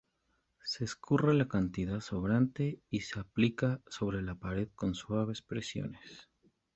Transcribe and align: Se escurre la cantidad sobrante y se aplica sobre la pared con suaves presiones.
Se 0.63 0.83
escurre 0.83 1.35
la 1.35 1.47
cantidad 1.47 1.99
sobrante 1.99 2.81
y 2.89 3.01
se 3.01 3.19
aplica 3.19 3.81
sobre 3.87 4.23
la 4.23 4.33
pared 4.33 4.67
con 4.73 4.95
suaves 4.95 5.43
presiones. 5.43 6.27